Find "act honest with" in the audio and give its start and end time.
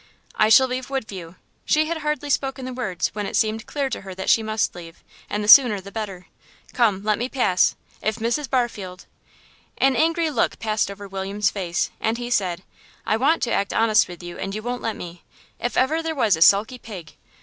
13.53-14.23